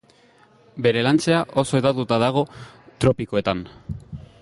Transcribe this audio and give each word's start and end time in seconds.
Bere 0.85 1.03
lantzea 1.09 1.43
oso 1.63 1.77
hedatua 1.81 2.19
dago 2.25 2.45
tropikoetan. 3.05 3.67